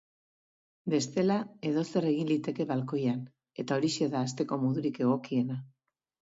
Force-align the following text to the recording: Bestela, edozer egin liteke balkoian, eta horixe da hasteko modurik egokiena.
Bestela, 0.93 1.35
edozer 1.71 2.07
egin 2.11 2.31
liteke 2.31 2.67
balkoian, 2.71 3.21
eta 3.65 3.77
horixe 3.81 4.09
da 4.15 4.23
hasteko 4.27 4.59
modurik 4.65 4.99
egokiena. 5.07 5.61